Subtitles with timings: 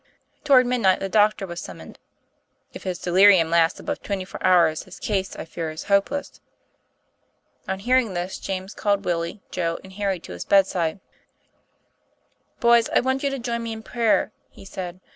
[0.43, 1.99] Toward midnight the doctor was sum moned.
[2.73, 6.41] "If his delirium lasts above twenty four hours, his case, I fear, is hopeless."
[7.67, 10.99] On hearing this, James called Willie, Joe, and Harrv to his bedside.
[12.55, 15.01] i" Boys, I want you to join me in prayer," he said.